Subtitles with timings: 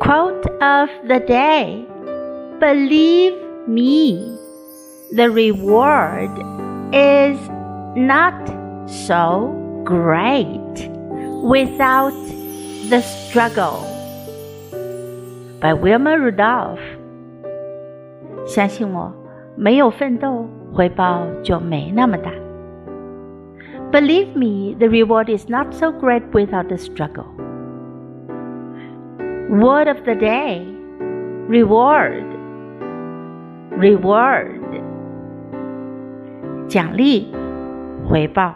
[0.00, 1.84] Quote of the day
[2.60, 3.34] Believe
[3.66, 4.36] me,
[5.14, 6.30] the reward
[6.92, 7.38] is
[7.96, 8.34] not
[8.86, 9.54] so
[9.84, 10.90] great
[11.42, 12.14] without
[12.88, 13.84] the struggle.
[15.60, 16.80] By Wilma Rudolph.
[18.46, 19.12] 相信我，
[19.56, 22.30] 没有奋斗，回报就没那么大。
[23.92, 27.26] Believe me, the reward is not so great without the struggle.
[29.52, 30.66] Word of the day
[31.48, 32.24] reward,
[33.78, 34.60] reward.
[36.68, 37.32] 奖励，
[38.06, 38.54] 回报。